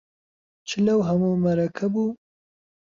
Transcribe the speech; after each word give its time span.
چ 0.67 0.69
لەو 0.85 0.99
هەموو 1.07 1.41
مەرەکەب 1.43 1.93
و 1.99 2.05